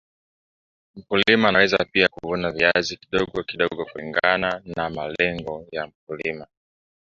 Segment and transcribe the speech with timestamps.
[0.95, 6.47] mkulima anaweza pia kuvuna viazi kidogo kidogo kulingana na malengo ya mkulima